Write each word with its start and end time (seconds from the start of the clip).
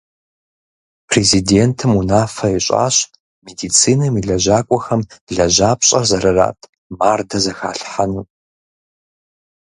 Президентым 1.09 1.91
унафэ 1.99 2.47
ищӀащ 2.57 2.95
медицинэм 3.45 4.13
и 4.19 4.23
лэжьакӀуэхэм 4.27 5.01
лэжьапщӀэр 5.35 6.03
зэрырат 6.09 6.59
мардэ 6.97 7.37
зэхалъхьэну. 7.43 8.23